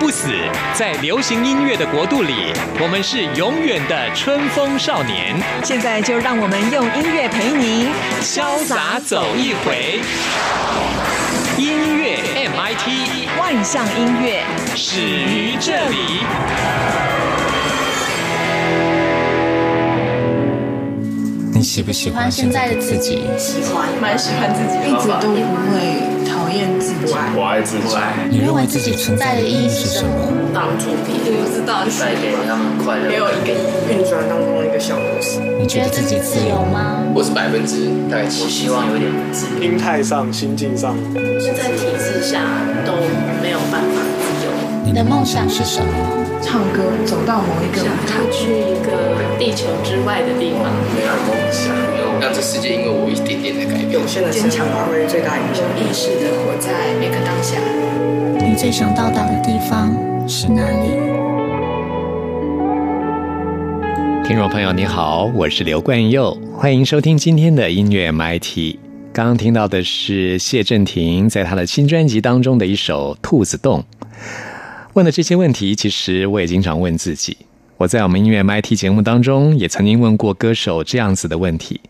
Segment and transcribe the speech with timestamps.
[0.00, 0.30] 不死，
[0.72, 5.36] 在流行音乐的国度里，我们是永远的春风少年。
[5.62, 7.90] 现在就让我们用音乐陪你
[8.22, 10.00] 潇洒走一回。
[11.58, 14.42] 音乐 MIT 万象音乐
[14.74, 16.24] 始于这里。
[21.52, 23.20] 你喜不喜欢现在的自己？
[23.36, 25.36] 喜欢，蛮喜欢自己的，一直都不
[25.70, 26.19] 会
[26.50, 27.14] 讨厌自己。
[27.36, 27.96] 我爱自己。
[28.28, 30.10] 你认为自己存在的意义是什么？
[30.52, 33.06] 当主题，我不知道，你是带给他们快乐。
[33.06, 33.54] 没有一个，
[33.86, 35.38] 运转当中的一个小故事。
[35.60, 36.98] 你觉得自己自由吗？
[37.14, 39.62] 我是百分之大概七，希望有点自由。
[39.62, 40.96] 心态上、心境上，
[41.38, 42.42] 现在体制下
[42.84, 42.98] 都
[43.40, 44.50] 没有办法自由。
[44.84, 46.09] 你的梦想是什么？
[46.42, 50.72] 唱歌，走到某一个舞台，去一个地球之外的地方。
[50.94, 51.70] 没有梦想，
[52.20, 53.92] 让这世界因为我一点点的改变。
[53.92, 55.62] 有限的坚强发挥最大影响。
[55.76, 57.58] 意识的活在每个当下。
[58.44, 59.94] 你最想到达的地方
[60.26, 60.88] 是哪里？
[64.26, 68.76] 听众朋友，你好，我是刘冠佑，欢迎收听今天的音乐 MIT。
[69.12, 73.80] 刚刚听到的是谢震廷在他的新专辑当中的一首《兔子洞》。
[74.94, 77.36] 问的这些问题，其实我也经常问自己。
[77.76, 81.80] 我在我们音乐 MIT 节目当中，也曾经问过歌手这样子的问题：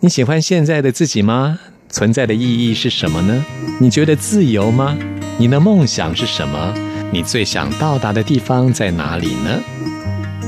[0.00, 1.58] 你喜欢现在的自己吗？
[1.88, 3.44] 存在的意义是什么呢？
[3.80, 4.94] 你觉得自由吗？
[5.38, 6.74] 你的梦想是什么？
[7.10, 9.58] 你最想到达的地方在哪里呢？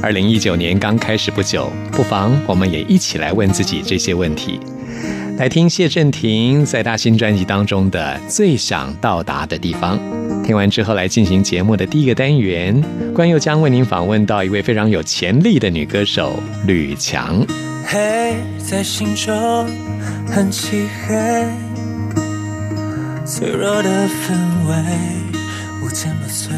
[0.02, 4.60] 二零一九年刚开始不久，不妨我们也一起来问自己这些问题。
[5.40, 9.98] 来听谢震廷在他新专辑当中的《最想到达的地方》。
[10.44, 12.78] 听完之后，来进行节目的第一个单元，
[13.14, 17.42] 关佑将为您访问到一位非常有潜力的女歌手吕强。
[17.86, 19.66] 黑在心中
[20.26, 21.14] 很漆黑，
[23.24, 24.34] 脆弱的氛
[24.68, 24.74] 围
[25.82, 26.50] 无坚不摧，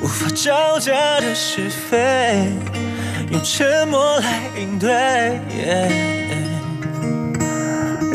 [0.00, 2.46] 无法招架的是非，
[3.32, 5.40] 用沉默来应对，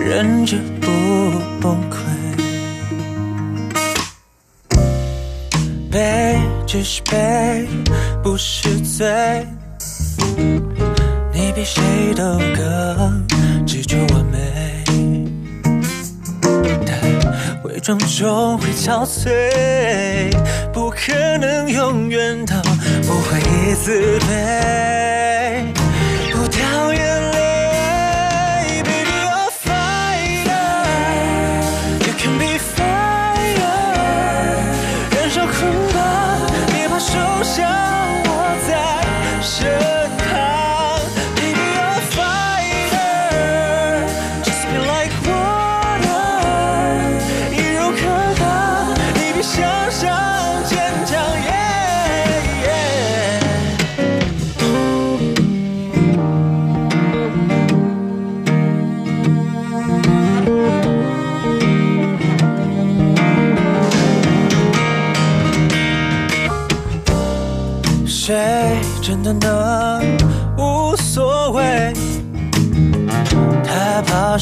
[0.10, 0.88] 忍着不
[1.60, 1.98] 崩溃。
[5.92, 7.68] 悲只是悲，
[8.24, 9.46] 不是罪。
[11.34, 11.84] 你比谁
[12.16, 12.24] 都
[12.56, 13.28] 更
[13.66, 14.82] 执着完美，
[16.86, 20.32] 但伪装终会憔悴，
[20.72, 22.56] 不可能永远都
[23.04, 23.42] 不会
[23.76, 25.37] 自卑，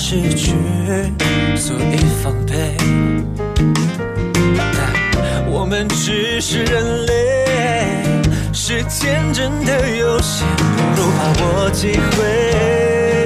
[0.07, 0.53] 失去，
[1.55, 2.77] 所以防备。
[4.55, 7.11] 但我们只是人类，
[8.53, 10.45] 是天真的有限，
[10.95, 13.24] 不如把握机会，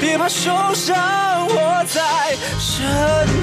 [0.00, 0.96] 别怕受伤，
[1.48, 3.35] 我在身。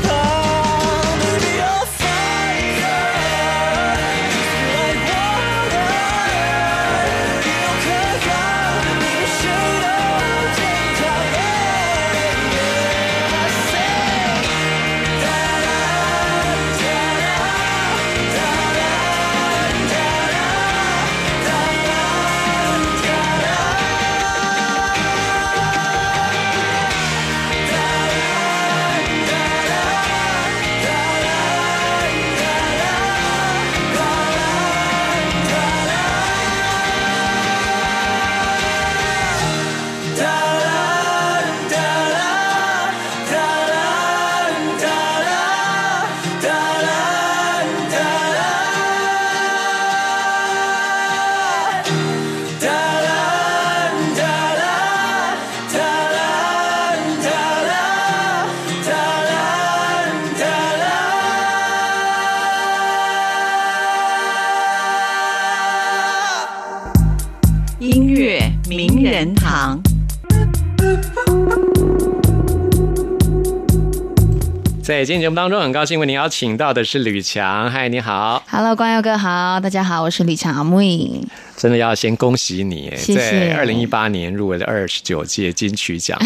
[75.05, 77.69] 今天节目当中，很高兴为您邀请到的是吕强。
[77.69, 81.27] 嗨，你好！Hello，光耀哥好，大家好，我是吕强阿木影。
[81.57, 86.17] 真的要先恭喜你，谢谢在二零一八年入围了二十九届金曲奖，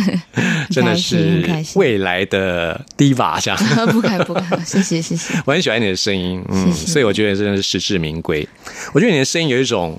[0.70, 1.42] 真的是
[1.76, 3.86] 未来的 diva 这样。
[3.86, 5.32] 不敢不敢，谢谢谢谢。
[5.46, 8.46] 我很喜欢你的声音，嗯，谢谢所以我觉得真的是实至名归。
[8.92, 9.98] 我觉得你的声音有一种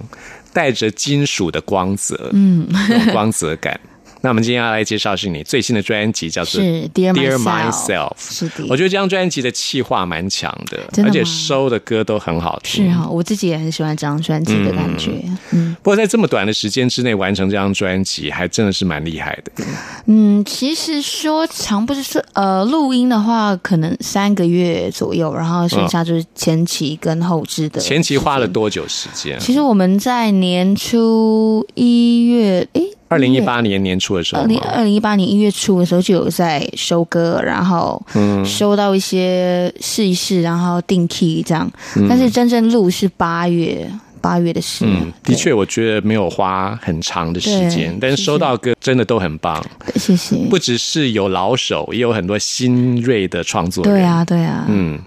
[0.53, 2.67] 带着金属的光泽，嗯，
[3.11, 3.79] 光泽感。
[4.21, 8.11] 那我们今天要来介绍是你最新的专辑，叫做 Dear Myself。
[8.17, 12.85] 是的我觉得这张专辑的气化蛮强的，真的吗而且收的歌都很好听。
[12.85, 15.11] 是哈、我自己也很喜欢这张专辑的感觉。
[15.51, 19.65] 嗯不过在这么短的时间之内完成这张专辑，还真的是蛮厉害的。
[20.05, 27.81] 嗯，其实说长不是说呃，录音的话可能三个月左右，然后剩下就是前期跟后置的。
[27.81, 28.47] 前期花了？
[28.51, 29.39] 多久时间？
[29.39, 34.57] 其实我们在年初一月，诶，二零一八年年初的时候二零？
[34.59, 41.69] 二零一八年一月初的时候就有在收歌，然后嗯收到一些试一试，然后定 key 这样。
[41.97, 43.85] 嗯但是真正录是八月
[44.21, 44.85] 八月的事。
[44.87, 49.61] 嗯，的确，我觉得没有花很长的时间，但是收到歌真的都很棒，
[49.95, 50.37] 谢谢。
[50.49, 53.93] 不只是有老手，也有很多新锐的创作人。
[53.93, 54.97] 对啊，对啊，嗯，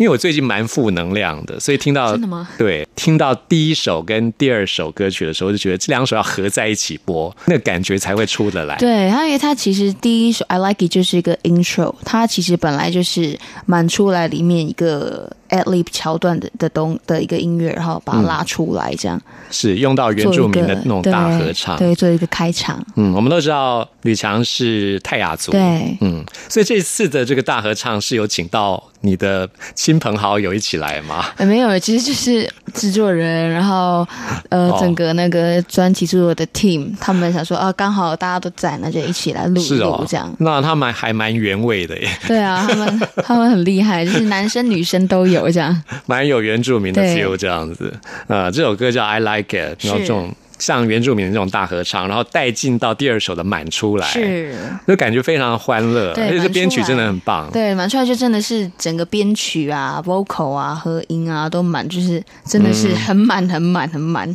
[0.00, 8.78] 因为我最近蛮负能量的，所以听到真的吗对，听到第一首跟第二首歌曲的时候，就觉得这两首要合在一起播，那个感觉才会出得来。
[8.78, 21.76] 对，它因为它其实第一首《I Like It》就是一个 intro，它其实本来就是蛮出来里面一个 ad lib 桥段的的东的一个音乐，然后把它拉出来，这样、是用到原住民的那种大合唱。
[21.76, 22.84] 对，对，做一个开场。
[22.96, 31.26] 嗯，我们都知道吕强是泰雅族，对嗯，所以这次的这个大合唱是有请到你的亲朋好友一起来吗？
[31.36, 34.06] 呃，没有，其实就是制作人，然后
[34.48, 40.32] 呃，哦整个那个专辑制作的 team，他们想说啊，刚好大家都在，那就一起来录一录，这样。
[40.38, 45.80] 那他们还蛮原味的耶，对啊，他们 他们很厉害，就是男生女生都有这样。
[46.06, 47.94] 蛮有原住民的 feel 这样子。
[48.26, 54.54] 呃，这首歌叫《I Like It》，然后这种像原住民的这种大合唱，然后带进到第二首的满出来，，是，
[54.86, 57.50] 就感觉非常欢乐，对而且这编曲真的很棒。
[57.50, 64.26] 对，满出来就真的是整个编曲啊、vocal 啊、和音啊都满，就是真的是很满、很满、很满。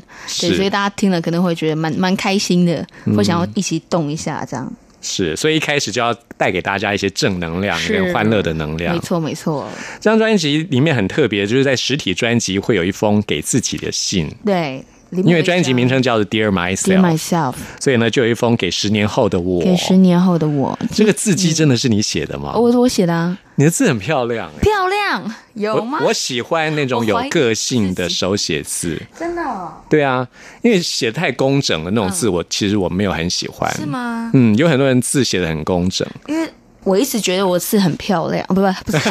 [0.42, 2.86] 对，所以大家听了可能会觉得蛮蛮开心的，
[3.16, 4.72] 会想要一起动一下这样。
[5.06, 9.00] 是，所以一开始就要带给大家一些正能量跟欢乐的能量没。
[9.00, 9.70] 错，没错。
[10.02, 14.84] 这张专辑里面很特别，就是在实体专辑会有一封给自己的信，对，
[15.24, 19.62] 因为专辑名称叫做《Dear Myself》，Myself，所以呢就有一封给十年后的我。
[19.64, 20.78] 给十年后的我。
[20.94, 22.54] 这个字迹真的是你写的吗？
[22.56, 24.60] 我我写的啊，你的字很漂亮哎。
[24.62, 26.00] 漂亮，有吗？
[26.02, 29.02] 我我喜欢那种有个性的手写字。
[29.18, 30.28] 真的哦对啊，
[30.62, 33.72] 因为写太工整的那种字，我其实我没有很喜欢。
[33.76, 33.86] 是？
[33.86, 34.32] 吗？
[34.34, 36.50] 嗯，有很多人字写的很工整，因为
[36.84, 39.00] 我一直觉得我字很漂亮，不不不是，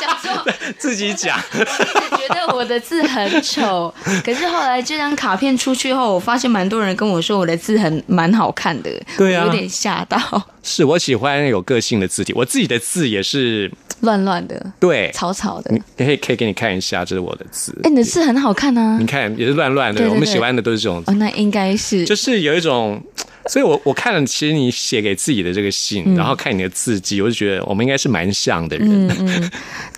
[0.00, 0.52] 讲错。
[0.78, 1.38] 自己讲。
[2.32, 3.92] 觉得我的字很丑，
[4.24, 10.18] 可是后来这张卡片出去后，我发现蛮多人跟我说我的字很蛮好看的，对啊有点吓到，
[10.62, 13.70] 是我喜欢有个性的字体，我自己的字也是
[14.00, 15.10] 乱乱的、对。
[15.12, 15.70] 草草的。
[15.96, 17.76] 你可以可以给你看一下，这是我的字。
[17.84, 19.06] 哎、你的字很好看啊你！
[19.06, 23.02] 看也是乱乱的，对对对我们喜欢的都是这种哦，那应该是就是有一种，
[23.46, 29.50] 所以我我看了，其实你写给自己的这个信，嗯然后看你的字迹，我就觉得我们应该是蛮像的人嗯。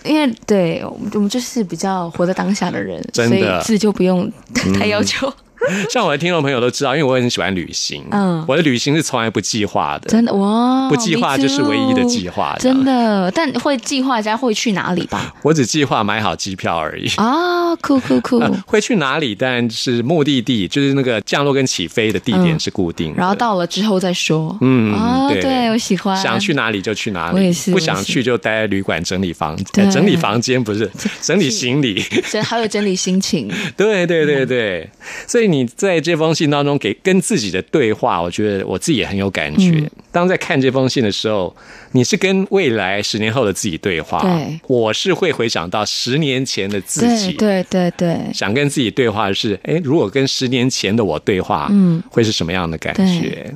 [0.05, 4.31] 因为对我们我们就是比较活在当下的人，所以字就不用
[4.79, 5.33] 太要求。
[5.91, 12.57] 像我的听众朋友都知道，因为我很喜欢旅行，嗯我的旅行是从来不计划的，真的哇，不计划就是唯一的计划。
[12.59, 15.35] 真，的，但会计划一下会去哪里吧？
[15.43, 17.09] 我只计划买好机票而已。
[17.17, 18.41] 啊，酷酷酷！
[18.67, 19.35] 会去哪里？
[19.35, 23.19] 但是目的地就是那个降落跟起飞的地点是固定的。
[23.19, 24.57] 然后到了之后再说。
[24.61, 26.17] 嗯啊，对对我喜欢。
[26.17, 30.91] 想去哪里就去哪里，我也是不想去就待在旅馆整理房，对呃整理房间不是
[31.21, 32.03] 整理行李。
[32.31, 33.51] 真还有整理心情。
[33.77, 34.89] 对对对对，
[35.27, 39.71] 所以你在这封信当中给跟自己的对话，我觉得我自己也很有感觉。
[39.71, 41.57] 嗯当在看这封信的时候，
[41.93, 53.55] 你是跟未来十年后的自己对话，对我是会回想到十年前的自己，对对对对，想跟自己对话的是，哎，如果跟十年前的我对话，嗯会是什么样的感觉？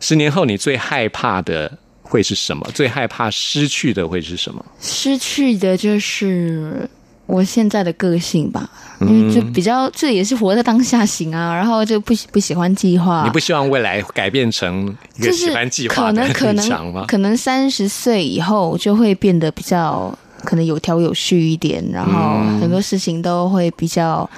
[0.00, 2.66] 十年后你最害怕的会是什么？
[2.72, 4.64] 最害怕失去的会是什么？
[4.80, 6.88] 失去的就是
[7.26, 8.68] 我现在的个性吧，
[9.00, 17.06] 因为就比较这也是活在当下型啊，然后就不喜不喜欢计划，你不希望未来改变成一个就是喜欢计划可的能可能？
[17.06, 22.12] 可能三十岁以后就会变得比较可能有条有序一点，然后
[22.42, 22.60] 嗯。
[22.60, 24.28] 很多事情都会比较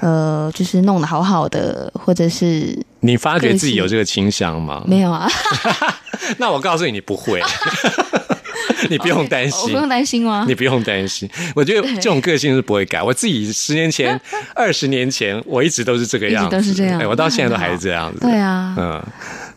[0.00, 4.82] 呃，就是弄得好好的，或者是你发觉自己有这个倾向吗？
[4.86, 5.28] 没有啊，
[6.38, 7.40] 那我告诉你，你不会，
[8.90, 10.44] 你不用担心，我不用担心吗？
[10.46, 11.28] 你不用担心。
[11.54, 13.02] 我觉得这种个性是不会改。
[13.02, 14.20] 我自己十年前、
[14.54, 18.20] 二十年前，我一直都是这个样子，都是这样哎我到现在都还是这样子。
[18.20, 19.02] 对啊，嗯，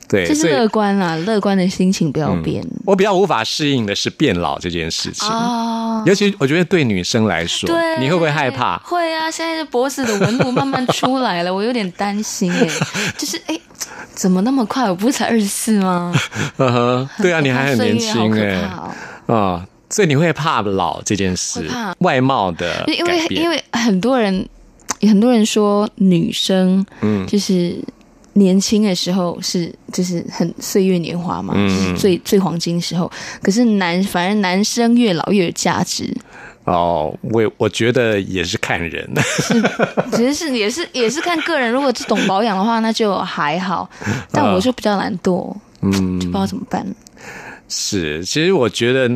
[0.08, 5.28] 对，就是乐观啦，乐观的心情不要变我比较无法适应的是变老这件事情。
[5.30, 6.04] 哦。
[6.06, 8.78] 尤其我觉得对女生来说，对，你会不会害怕？
[8.80, 12.70] 会啊，现在脖子的纹路慢慢出来了，我有点担心哎，
[13.18, 13.60] 就是哎，
[14.14, 14.88] 怎么那么快？
[14.88, 16.14] 我不是才二十四吗？
[16.58, 18.70] 呵呵，对啊，你还很年轻岁哎
[19.28, 24.48] 啊，所以你会怕老这件事怕，外貌的因为因为很多人
[25.02, 27.76] 很多人说女生嗯就是
[28.34, 33.10] 年轻的时候是就是很岁月年华嘛，嗯就是最最黄金的时候。
[33.42, 36.14] 可是男反而男生越老越有价值，
[36.66, 39.10] 哦，我我觉得也是看人，
[40.12, 41.72] 其实是也是也是看个人。
[41.72, 43.90] 如果是懂保养的话，那就还好。
[44.32, 46.86] 但我就比较懒惰，嗯不知道怎么办。
[47.68, 49.10] 是，其实我觉得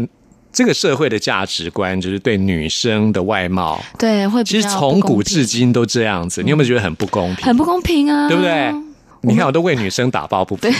[0.51, 6.41] 这个社会的价值观就是对女生的外貌，对，会其实从古至今都这样子。
[6.41, 7.45] 你有没有觉得很不公平？
[7.45, 8.73] 很不公平啊，对不对？
[9.21, 10.71] 你看，我都为女生打抱不平。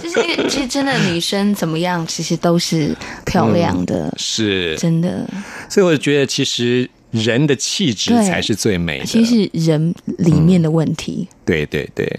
[0.00, 5.28] 就是因为其实真的女生怎么样，其实都是漂亮的，是，真的。
[5.68, 9.04] 所以我觉得其实人的气质才是最美的。
[9.04, 11.28] 其实是人里面的问题。
[11.44, 12.10] 对对对，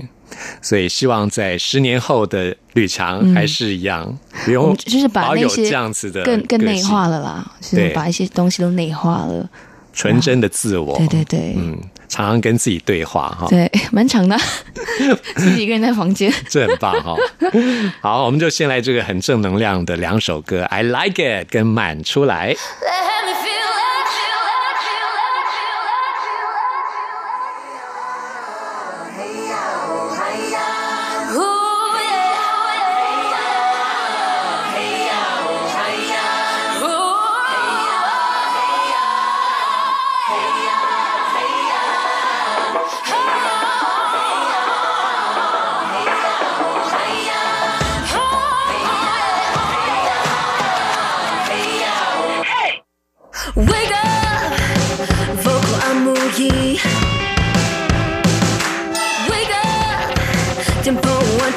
[0.62, 9.50] 所以希望在十年后的吕强还是一样，不用就是把那些这样子的更更内化了啦，就是把一些东西都内化了。
[9.92, 10.98] 纯真的自我。
[10.98, 14.38] 对对对，嗯，常常跟自己对话哈，对，蛮长的，
[15.36, 16.32] 自己一个人在房间。
[16.48, 17.16] 这很棒哈。
[18.00, 22.54] 好，我们就先来这个很正能量的两首歌，《I Like It》跟《满出来》。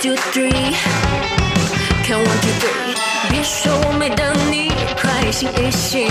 [0.01, 0.75] two three.
[2.03, 2.95] Count one two three，
[3.29, 6.07] 别说我没等你，快醒一醒。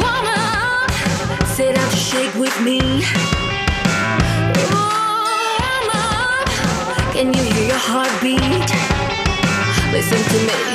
[0.00, 0.90] Warm up,
[1.46, 3.04] sit down to shake with me.
[4.70, 6.48] Warm up,
[7.12, 8.70] can you hear your heartbeat?
[9.92, 10.73] Listen to me，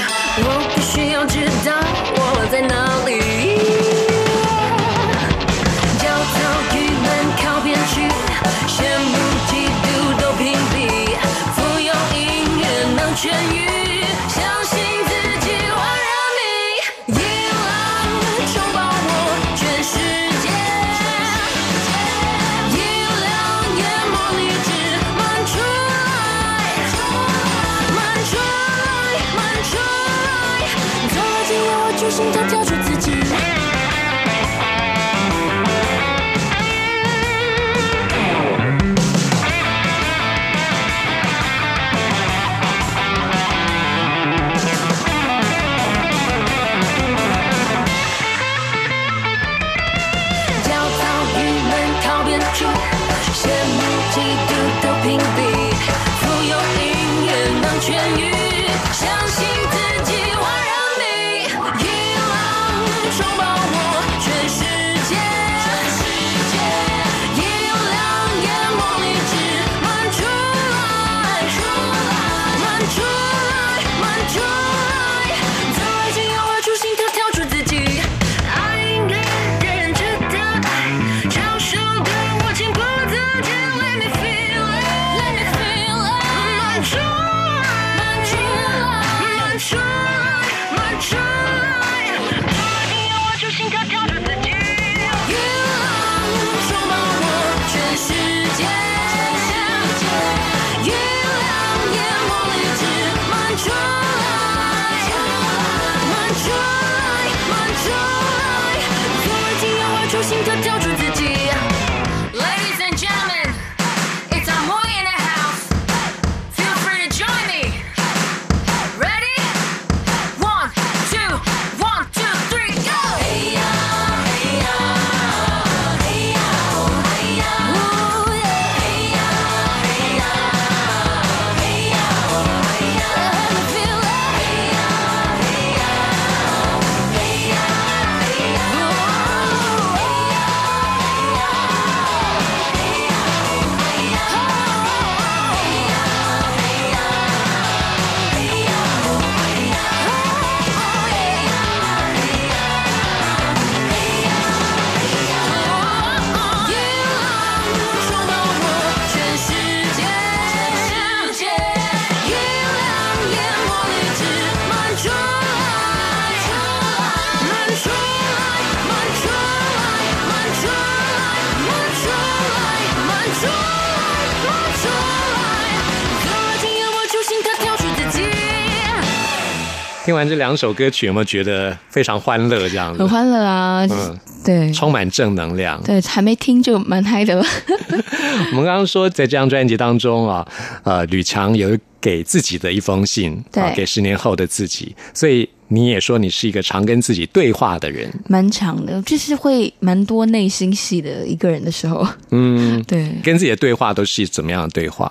[180.20, 182.68] 完这两首歌曲，有没有觉得非常欢乐？
[182.68, 185.82] 这样子很，欢乐啊，嗯对充满正能量。
[185.82, 187.44] 对，还没听就蛮嗨的了。
[188.52, 190.46] 我们刚刚说，在这张专辑当中啊，
[190.84, 205.10] 呃，吕强有给自己的一封信，对啊，给十年后的自己，所以你也说你是一个常跟自己对话的人，蛮长的，就是会蛮多内心戏的一个人的时候，嗯， 对，跟自己的对话都是怎么样的对话？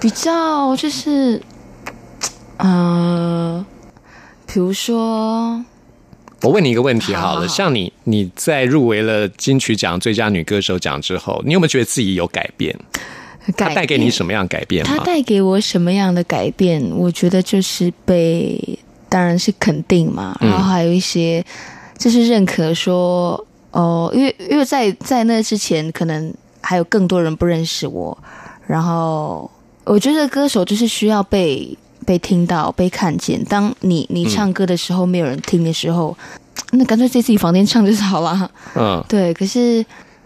[0.00, 1.40] 比较就是，
[2.56, 3.64] 呃，
[4.52, 5.64] 比如说，
[6.42, 12.76] 我问你一个问题好了，好好好像你你在入围了金曲奖最佳女歌手奖之后，你有没有觉得自己有改变？
[13.56, 14.98] 它带给你什么样的改变它？
[14.98, 16.82] 带给我什么样的改变？
[16.96, 21.44] 我觉得就是被，当然是肯定嘛，嗯然后还有一些
[21.96, 28.16] 就是认可说，哦，因为因为在在那之前，可能还有更多人不认识我，
[28.66, 29.50] 然后
[29.84, 31.76] 我觉得歌手就是需要被
[32.10, 33.40] 被听到、被看见。
[33.44, 36.16] 当你你唱歌的时候，没有人听的时候，
[36.72, 38.50] 那干脆在自己房间唱就是好了。
[38.74, 39.84] 嗯，对，可是。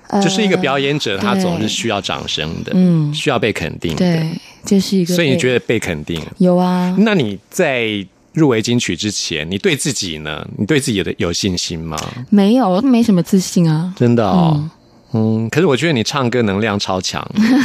[0.09, 3.97] 呃就是一个表演者，他总是需要掌声的，嗯需要被肯定的。
[3.97, 4.31] 对，
[4.65, 5.15] 就是一个。
[5.15, 6.23] 所以你觉得被肯定？
[6.39, 6.95] 有啊？
[6.99, 10.47] 那你在入围金曲之前，你对自己呢？
[10.59, 11.97] 你对自己的有信心吗？
[12.29, 13.95] 没有，没什么自信啊。
[13.97, 14.71] 真的哦，嗯
[15.51, 17.25] 可是我觉得你唱歌能量超强，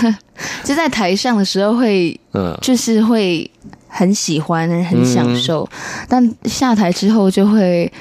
[0.64, 3.50] 就在台上的时候会，嗯，就是会
[3.88, 6.06] 很喜欢，很享受，嗯。
[6.08, 7.92] 但下台之后就会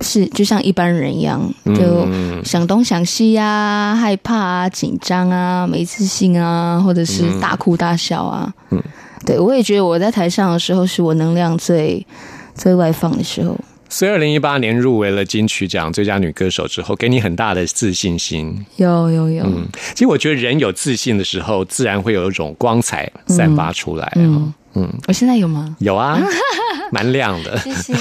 [0.00, 8.52] 是就像一般人一样，就嗯想东想西啊，害怕啊，紧张啊，没自信啊，或者是大哭大笑啊。
[8.70, 8.82] 嗯。
[9.24, 12.06] 对我也觉得我在台上的时候是我能量最
[12.54, 13.58] 最外放的时候。
[13.88, 18.64] 所以二零一八年入围了金曲奖最佳女歌手之后，给你很大的自信心。
[18.76, 24.12] 有有有，嗯，其实我觉得人有自信的时候，自然会有一种光彩散发出来。
[24.16, 25.74] 嗯嗯，我现在有吗？
[25.78, 26.20] 有啊，
[26.92, 27.56] 蛮亮的。
[27.58, 27.94] 谢谢。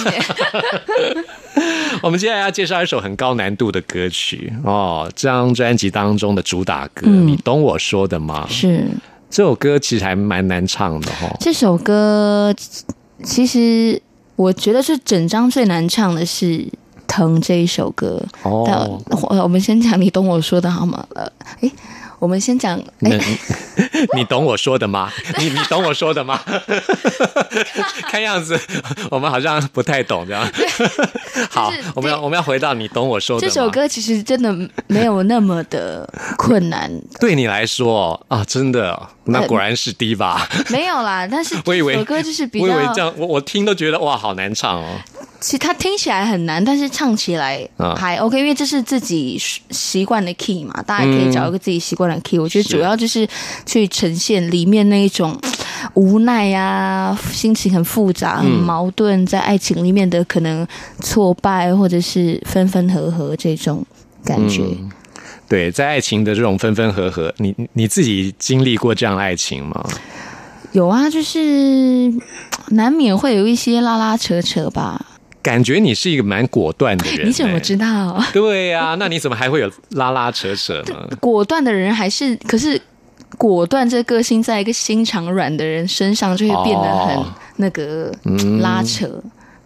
[2.03, 8.45] 我们接下来要介绍一首很高难度的歌曲哦，这张专辑当中的主打歌，嗯你懂我说的吗？
[8.49, 8.85] 是
[9.29, 11.37] 这首歌其实还蛮难唱的哈、哦。
[11.39, 12.53] 这首歌，
[13.23, 14.01] 其实
[14.35, 16.45] 我觉得是整张最难唱的是
[17.07, 18.21] 《疼》这一首歌。
[18.65, 21.05] 但哦，我我们先讲你懂我说的好吗？
[21.15, 21.25] 呃，
[21.61, 21.71] 诶，
[22.19, 23.39] 我们先讲，那诶，
[24.15, 25.11] 你懂我说的吗？
[25.37, 26.39] 你你懂我说的吗？
[28.09, 28.59] 看样子
[29.11, 30.47] 我们好像不太懂这样。
[31.49, 34.53] 好，我们要我们要回到你懂我说的吗这首歌其实真的
[34.87, 40.39] 没有那么的困难，对你来说啊，真的，那果然是 diva。
[40.69, 41.27] 没有啦。
[41.29, 44.99] 但是 我以为这首歌就是比我以为这较，样，我我听都觉得哇，好难唱哦。
[45.45, 52.39] 其实它听起来很难，但是唱起来啊还 OK，因为这是自己习惯的 key 嘛，大家可以找一个自己习惯的 key。
[52.39, 53.27] 我觉得主要就是
[53.63, 55.39] 去呈现里面那一种
[55.93, 60.65] 无奈啊，心情很复杂、很矛盾，在爱情里面的可能
[61.01, 63.85] 挫败或者是分分合合这种
[64.23, 64.63] 感觉。
[65.47, 69.87] 对，在爱情的这种分分合合，你你你自己经历过这样的爱情吗？
[70.71, 72.11] 有啊，就是
[72.69, 75.05] 难免会有一些拉拉扯扯吧。
[75.45, 77.85] 感觉你是一个蛮果断的人、 你怎么知道？
[77.85, 78.23] 道？
[78.33, 81.07] 对呀、那你怎么还会有拉拉扯扯呢？
[81.19, 82.81] 果断的人还是，可是
[83.37, 87.25] 果断这个性，在一个心肠软的人身上就会变得很哦
[87.57, 88.11] 那个
[88.59, 89.07] 拉扯。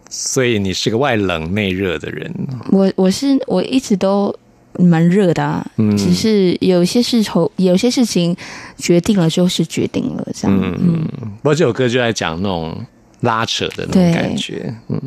[0.09, 2.29] 所以你是个外冷内热的人。
[2.71, 4.35] 我我是我一直都
[4.73, 8.35] 蛮热的啊，嗯只是有些事头有些事情
[8.77, 10.59] 决定了就是决定了，这样。
[10.61, 11.07] 嗯
[11.41, 12.77] 不过这首歌就在讲那种
[13.21, 14.73] 拉扯的那种感觉。
[14.87, 14.99] 嗯，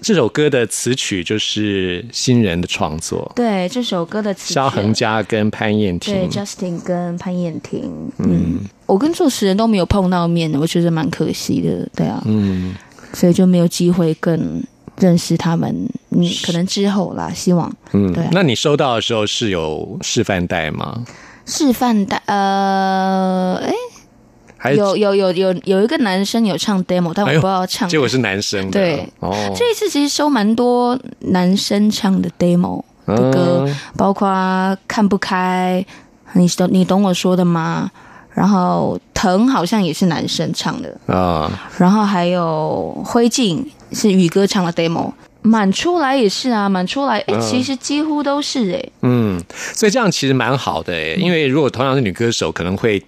[0.00, 4.54] 这首歌的词曲就是新人的创作，对这首歌的词曲。
[4.54, 6.14] 萧恒佳跟潘燕婷。
[6.14, 6.28] 对。
[6.28, 12.74] Justin 跟潘燕婷，嗯，我跟作词人都没有碰到面，我觉得蛮可惜的，对啊，嗯，
[13.12, 14.62] 所以就没有机会更
[14.98, 15.74] 认识他们，
[16.10, 17.74] 嗯，可能之后啦，希望。
[17.92, 18.12] 嗯。
[18.12, 18.30] 对啊。
[18.32, 21.04] 那你收到的时候是有示范带吗？
[21.46, 23.72] 示范带，呃，哎，
[24.56, 27.88] 还有有有有有一个男生有唱 demo，但我不知道唱。
[27.88, 28.80] 结果是男生的。
[28.80, 29.08] 对。
[29.20, 35.84] 哦，这一次其实收蛮多男生唱的 demo 的歌，嗯包括看不开，
[36.32, 37.90] 你懂你懂我说的吗？
[38.32, 49.42] 然后疼好像也是男生唱的，啊，然后还有灰烬是宇哥唱的 demo，满出来也是啊，满出来，哎、其实几乎都是哎、嗯，
[49.72, 53.02] 所以这样其实蛮好的嗯诶，因为如果同样是女歌手，可能会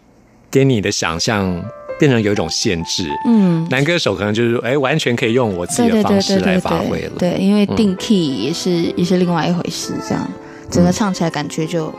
[0.51, 1.63] 给你的想象
[1.99, 3.09] 变成有一种限制。
[3.27, 7.13] 嗯，男歌手可能就是哎，完全可以用我自己对对对的方式来发挥了。
[7.19, 10.29] 对，因为定 key 也是、也是另外一回事，这样
[10.71, 11.93] 整个唱起来感觉就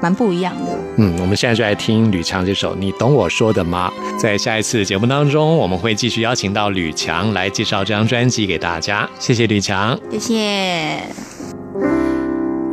[0.00, 0.72] 蛮不一样的。
[0.96, 3.92] 嗯，我们现在就来听吕强这首《你懂我说的吗》。
[4.18, 9.08] 在下一次节目当中，我们会继续邀请到吕强来介绍这张专辑给大家。
[9.18, 9.98] 谢谢吕强。
[10.10, 11.02] 谢谢。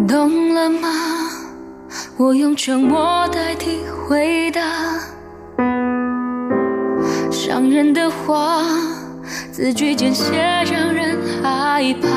[0.08, 1.14] 懂了吗？
[2.17, 4.62] 我用沉默代替回答，
[7.30, 8.63] 伤人的话，
[9.51, 12.08] 字句间写让人害怕。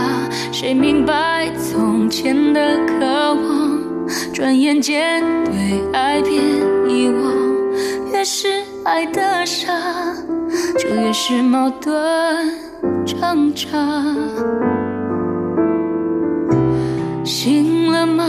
[0.52, 6.44] 谁明白从前的渴望，转眼间对爱变
[6.88, 8.12] 遗忘。
[8.12, 9.72] 越是爱的傻，
[10.78, 11.92] 就越是矛盾
[13.04, 13.66] 挣扎。
[17.24, 18.24] 醒了吗？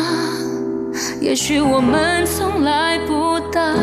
[1.22, 3.74] 也许我们从来不大，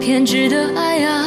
[0.00, 1.24] 偏执的爱啊，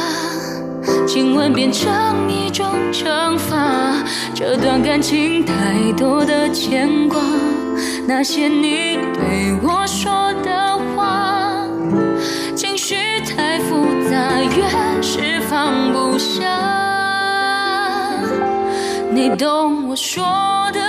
[1.06, 3.94] 亲吻变成一种惩罚。
[4.34, 5.52] 这段感情太
[5.96, 7.20] 多的牵挂，
[8.06, 11.54] 那些你对我说的话，
[12.54, 14.62] 情绪太复杂，越
[15.00, 16.42] 是放不下。
[19.12, 20.24] 你懂我说
[20.72, 20.81] 的？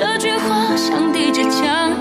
[0.00, 1.92] 这句话像抵着枪，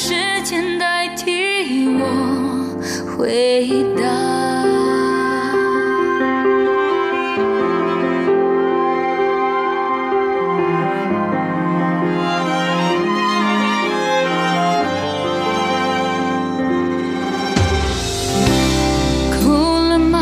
[0.00, 2.06] 时间代替我
[3.16, 3.68] 回
[4.00, 4.04] 答。
[19.34, 19.50] 哭
[19.88, 20.20] 了吗？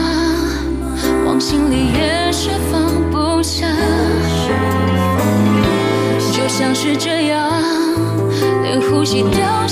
[1.26, 3.66] 往心里也是放不下，
[6.32, 7.52] 就像是这样，
[8.62, 9.65] 连呼吸都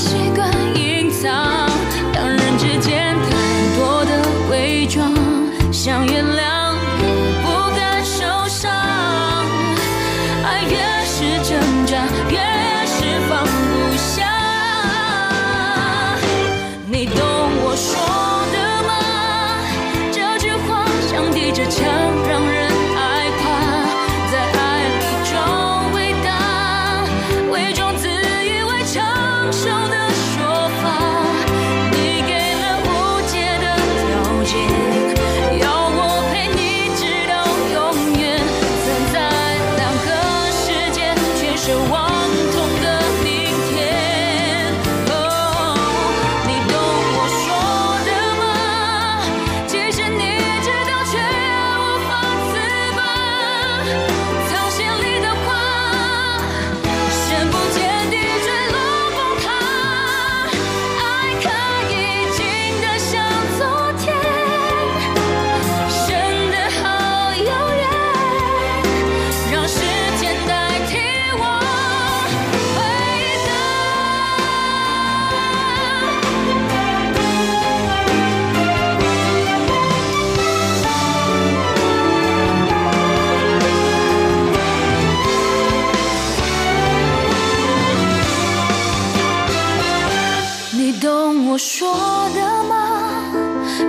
[91.46, 91.92] 我说
[92.34, 92.72] 的吗？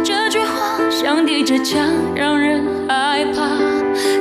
[0.04, 3.48] 这句话像滴着枪，让人害怕。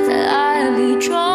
[0.07, 1.34] 在爱里装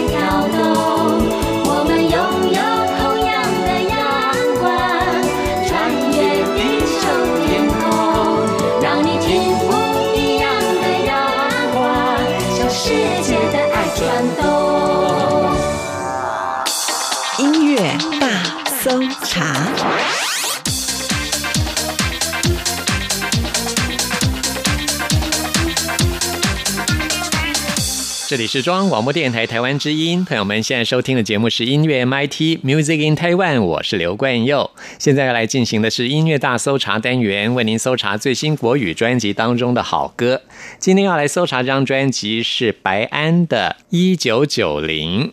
[28.31, 34.71] 这里是中央广播电台台湾之音，朋友们现在收听的节目是音乐 MIT Music in Taiwan，我是刘冠佑。
[34.97, 40.43] 现在要来进行的是音乐大搜查单元，为您搜查最新国语专辑当中的好歌。
[40.79, 45.27] 今天要来搜查这张专辑是白安的《一九九零》。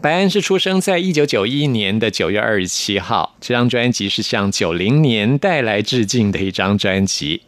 [0.00, 7.42] 白安是出生在一九九一年的九月二十七号，这张专辑是向九零年代来致敬的一张专辑。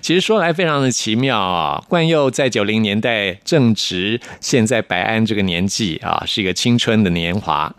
[0.00, 4.20] 其实说来非常的奇妙啊，冠佑在九零年代正值
[4.52, 7.74] 现在白安这个年纪啊，是一个青春的年华。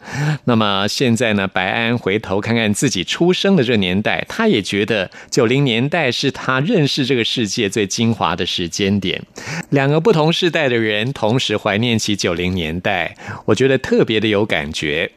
[0.46, 9.22] 那么现在呢，白安回头看看自己出生的这个年代，他也觉得九零年代是他认识这个世界最精华的时间点。
[9.70, 15.12] 两个不同世代的人同时怀念起九零年代，我觉得特别的有感觉。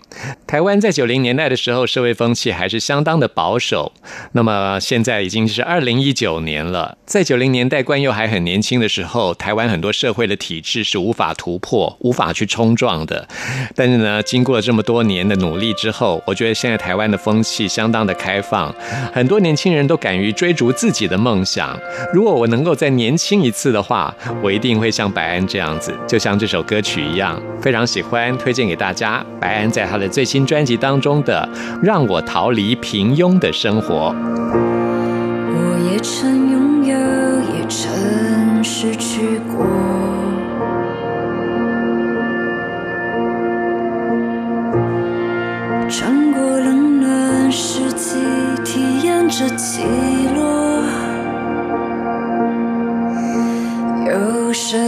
[0.47, 3.95] 台湾在九零年代的时候，社会风气还是相当的保守。
[4.33, 13.25] 那么现在已经是二零一九年了，在九零年代关佑还很年轻的时候，台湾很多社会的体制是无法突破、无法去冲撞的。
[13.77, 18.75] 但是呢，经过了这么多年的努力之后，我觉得现在台湾的风气相当的开放，
[19.13, 21.79] 很多年轻人都敢于追逐自己的梦想。
[22.13, 29.25] 如果我能够再年轻一次的话，我一定会像白安这样子，就像这首歌曲一样，非常喜欢，推荐给大家。
[29.39, 31.49] 白安在他的最新专辑当中的
[31.81, 34.13] 《让我逃离平庸的生活》。
[35.49, 36.46] 我也曾
[49.39, 49.83] 着起
[50.35, 50.83] 落。
[54.07, 54.79] 有谁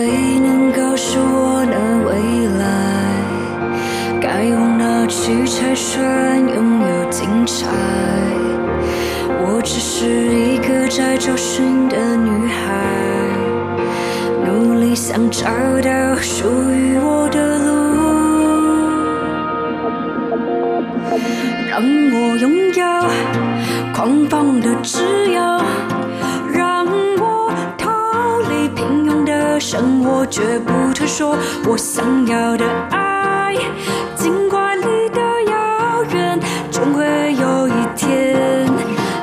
[0.41, 1.77] 能告诉我那
[2.09, 2.65] 未来？
[4.23, 7.67] 该往哪去才算拥有精彩？
[9.43, 12.57] 我只是一个在找寻的女孩，
[14.47, 15.45] 努力想找
[15.83, 17.69] 到属于我的路。
[21.69, 22.83] 让我拥有
[23.99, 25.41] 狂放的自由，
[26.53, 26.87] 让
[27.19, 31.37] 我逃离平庸的生活，绝不退缩。
[31.67, 33.57] 我想要的爱，
[34.15, 36.39] 尽管离得遥远，
[36.71, 38.71] 终会有一天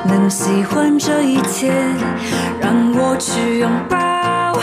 [0.04, 1.72] 能喜欢这一切。
[2.60, 4.60] 让我去拥抱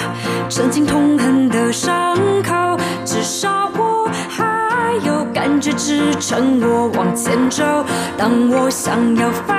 [0.47, 7.63] 曾经痛恨的伤口，至少我还有感觉支撑我往前走。
[8.15, 9.53] 当我想要飞，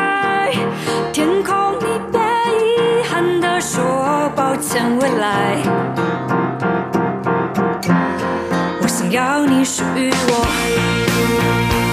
[1.12, 5.56] 天空你别遗憾地说抱歉，未来。
[8.80, 11.84] 我想要你属于我。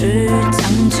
[0.00, 0.96] 是将就。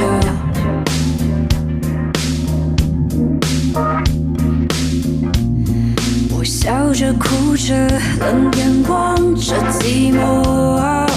[6.36, 7.74] 我笑着哭着，
[8.18, 11.08] 冷眼望着寂寞，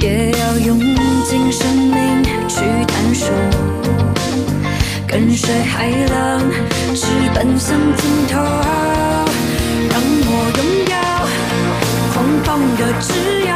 [0.00, 0.76] 也要用
[1.24, 3.30] 尽生命去探索，
[5.06, 6.40] 跟随海浪，
[6.96, 8.40] 直奔向尽头。
[9.88, 10.94] 让我拥有
[12.12, 13.12] 狂放的自
[13.46, 13.54] 由，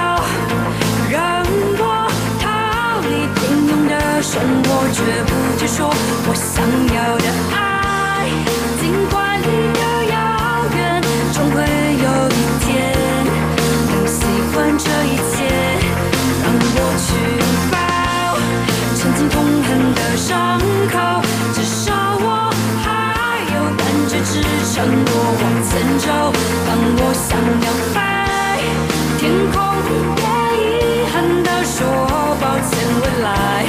[4.38, 5.88] 但我绝不接受
[6.28, 6.60] 我想
[6.92, 8.28] 要的爱，
[8.78, 9.80] 尽管离得
[10.12, 10.14] 遥
[10.76, 10.76] 远，
[11.32, 12.68] 终会有一天，
[13.88, 14.20] 能习
[14.52, 15.34] 惯这一切。
[16.44, 17.08] 让我去
[17.40, 17.74] 拥抱。
[18.94, 20.60] 曾经痛恨的伤
[20.92, 22.52] 口，至少我
[22.84, 24.44] 还有感觉支
[24.74, 26.04] 撑我往前走。
[26.68, 27.96] 当我想要飞，
[29.16, 29.56] 天空
[30.20, 30.24] 也
[30.60, 31.78] 遗憾地说
[32.38, 32.44] 抱。
[32.60, 32.76] 歉。
[33.00, 33.65] 未来。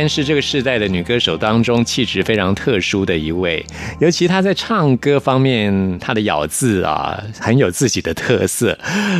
[0.00, 3.64] 安是这个世代的女歌手当中气质非常特殊的一位，
[4.00, 8.78] 尤其她在唱歌方面，她的咬字啊很有自己的特色，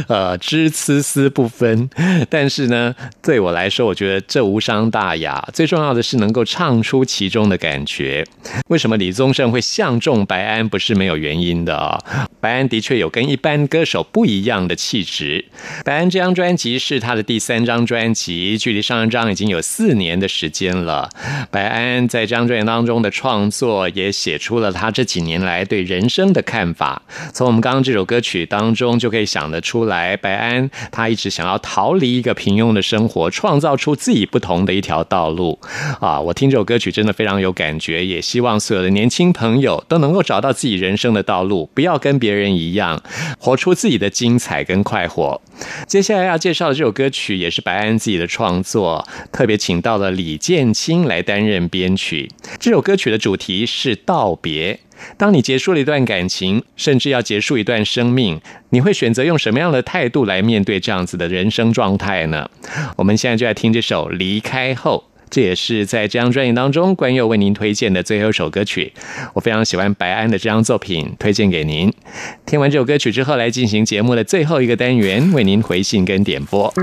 [0.08, 1.90] 呃，知呲丝不分。
[2.30, 5.46] 但是呢，对我来说，我觉得这无伤大雅。
[5.52, 8.26] 最重要的是能够唱出其中的感觉。
[8.68, 12.02] 为什么李宗盛会相中白安，不是没有原因的啊、
[12.40, 15.44] 白安的确有跟一般歌手不一样的气质。
[15.84, 21.08] 白安这张专辑是他的第三张专辑，距离上一张已经有四年的时间了。
[21.50, 27.02] 白安在张专辑当中的创作，也写出了他这几年来对人生的看法。
[27.32, 35.58] 从我们刚刚这首歌曲当中，就可以想得出来，白安他一直想要逃离一个平庸的生活，创造出自己不同的一条道路。
[36.00, 43.02] 啊，我听这首歌曲真的非常有感觉，也希望所有的年轻朋友都能够找到自己人生的道路，不要跟别人一样，
[43.38, 45.40] 活出自己的精彩跟快活。
[45.86, 52.28] 接下来要介绍的这首歌曲也是白安自己的创作，特别请到了李健燕青来担任编曲。
[52.58, 54.78] 这首歌曲的主题是道别。
[55.16, 58.38] 当你结束了一段感情，甚至要结束一段生命，
[58.68, 62.50] 你会选择用什么样的态度来面对这样子的人生状态呢？
[62.96, 65.04] 我们现在就来听这首《离开后》。
[65.30, 68.92] 这也是在这张专辑当中，关佑为您推荐的最后一首歌曲。
[69.32, 71.90] 我非常喜欢白安的这张作品，推荐给您。
[72.44, 76.74] 听完这首歌曲之后，来进行节目的最后一个单元，为您回信跟点播。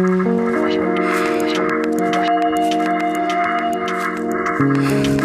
[4.60, 5.17] 离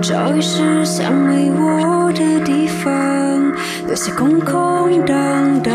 [0.00, 3.52] 找一世想没我的地方。
[3.88, 5.74] 有些空空荡荡，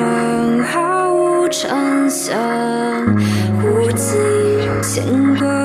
[0.71, 2.35] 毫无长相，
[3.63, 4.17] 无尽
[4.81, 5.03] 牵
[5.35, 5.62] 挂。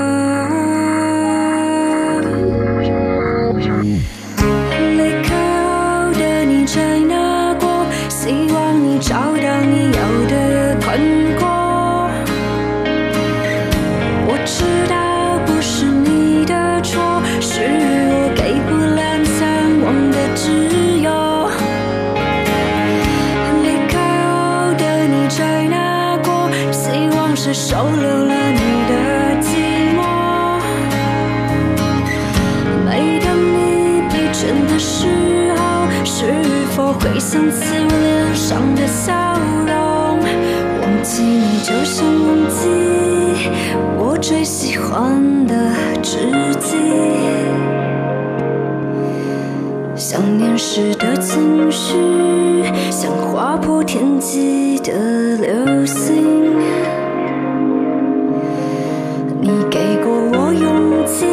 [44.89, 45.55] 最喜欢的
[46.03, 46.17] 自
[46.61, 46.77] 己。
[49.95, 51.95] 想念时的情绪，
[52.91, 56.57] 像划破天际的流星。
[59.41, 61.27] 你给过我勇气，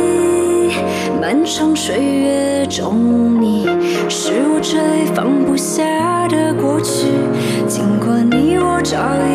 [1.22, 3.66] 漫长岁月中，你
[4.10, 7.08] 是我最放不下的过去。
[7.68, 8.98] 尽管你我早
[9.30, 9.35] 已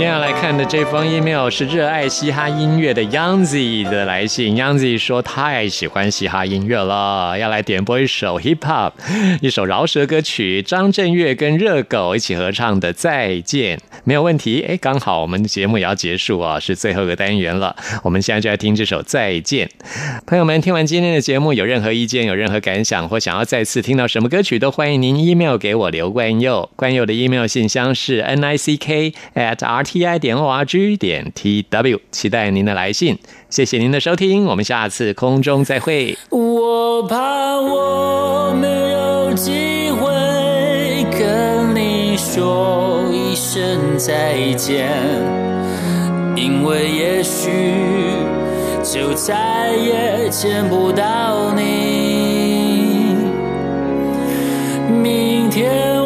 [0.00, 4.56] 接下来看的这封 email 是热爱嘻哈音乐的 Youngzy 的来信。
[4.56, 8.92] Youngzy 说太喜欢嘻哈音乐了，要来点播一首 hip hop，
[9.42, 14.64] 一首饶舌歌曲，张震岳跟热狗一起合唱的《再见》，没有问题。
[14.66, 17.76] 哎，刚好我们节目也要结束啊，是最后一个单元了。
[18.02, 19.68] 我们现在就来听这首《再见》。
[20.26, 26.70] 朋友们，听完今天的节目，有任何意见、有任何感想，或想要再次听到什么歌曲，都欢迎您 email 给我刘冠佑。
[26.74, 31.32] 冠佑的 email 信箱是 n i c k at r t i 点 o r g 点
[31.34, 33.18] t w，期待您的来信。
[33.48, 36.16] 谢谢您的收听，我们下次空中再会。
[36.30, 40.06] 我怕我没有机会
[41.18, 44.88] 跟你说一声再见，
[46.36, 47.50] 因为也许
[48.84, 53.16] 就再也见不到你。
[55.02, 55.99] 明天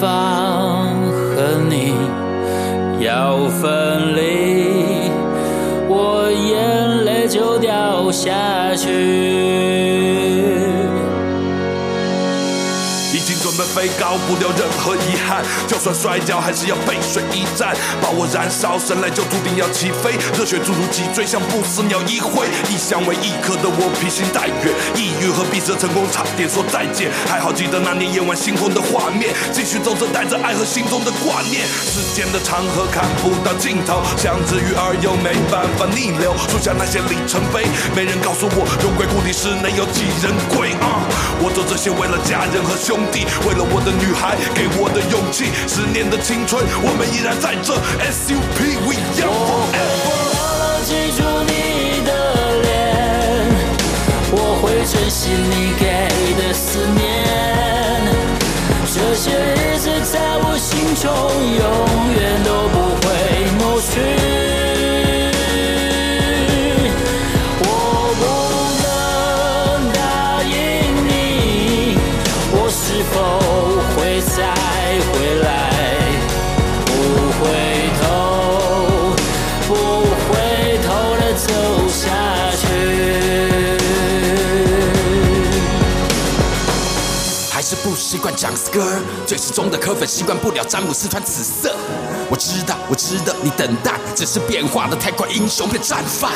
[0.00, 0.88] 方，
[1.34, 1.94] 和你
[3.04, 5.10] 要分离，
[5.88, 9.23] 我眼泪就掉下去。
[13.64, 15.42] 飞高，不留任何遗憾。
[15.66, 20.12] 就算摔跤，还是要背水一战，把我燃烧，生来就注定要起飞。
[20.36, 22.46] 热血注入脊椎，像不死鸟一挥。
[22.68, 27.10] 一香为一颗的我披星戴月，抑郁和闭塞成功差点说再见。
[27.26, 31.64] 还好记得那年夜晚星空的画面，继续走着带着爱和心中的挂念。
[31.66, 36.34] 时间的长河看不到尽头，像只鱼儿又没办法逆流。
[36.50, 41.00] 数下那些里程碑，没人告诉我荣归故里时能有几人归啊！
[41.40, 45.50] 我做这些为了家人和兄弟，为了我的女孩给我的勇气。
[45.66, 47.74] 十年的青春，我们依然在这
[48.10, 50.14] SUP，We young forever。
[50.34, 52.10] 牢牢记住你的
[52.62, 52.72] 脸，
[54.30, 55.84] 我会珍惜你给
[56.36, 57.02] 的思念。
[58.94, 61.64] 这些日子在我心中永
[62.14, 63.06] 远都不会
[63.58, 64.53] 抹去。
[87.84, 91.76] 不习惯讲 skr，最始终的科粉习惯不了詹姆斯穿紫色。
[92.30, 96.32] 我知道，我知道你等待，只是变化的太快，英雄变战犯，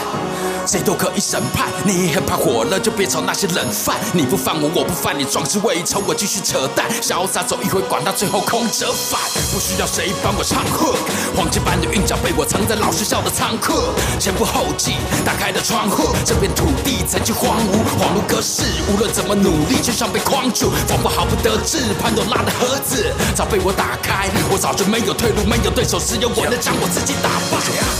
[0.66, 1.68] 谁都可以审判。
[1.84, 3.96] 你很怕火了，就别炒那些冷饭。
[4.12, 9.18] 你不犯我，我不犯你，壮志未酬，我继续扯淡，潇洒走一回，管他最后空折返。
[9.50, 10.98] 不需要谁帮我唱 hook，
[11.34, 13.72] 黄金般的韵脚被我藏在老学校的仓库，
[14.20, 18.62] 前赴后继，打开了窗户，这片土地曾经荒芜，恍如隔世。
[18.92, 21.78] 无论怎么努力，就像被框住，仿佛毫不得志。
[22.00, 27.58] 潘多拉的盒子早被我打开，我早就没有退路，没有对手，只有我能将我自己打败。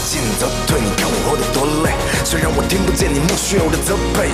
[0.09, 1.93] 进则退，你看我活得多累。
[2.23, 4.29] 虽然我听不见你莫须有的责备，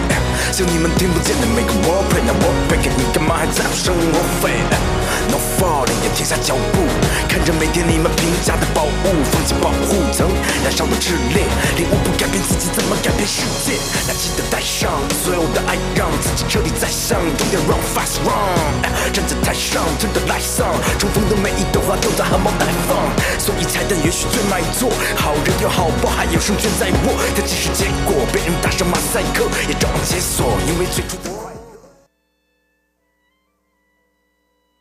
[0.52, 4.60] 像你们听不见的每个我配，那我配给你干嘛还在乎生活费
[5.30, 6.86] ？No falling，也停下脚步，
[7.28, 10.30] 看着每天你们评价的宝物，放弃保护层，
[10.64, 11.44] 燃烧的炽烈，
[11.78, 13.78] 领悟不改变自己，怎么改变世界？
[14.08, 14.92] 那记得带上
[15.24, 22.96] 所有的爱，让自己彻底在上，终点 run fast run，站在台上，turn the lights on，重逢的每一朵花都在含苞待放，
[23.40, 31.35] 所以彩蛋也许最卖座，好人有好报，还有胜券在握，但即使结果被人打上马赛克，也照样解锁，因为最初的。